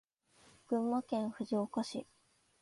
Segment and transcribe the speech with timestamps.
[0.67, 2.07] 群馬県藤岡市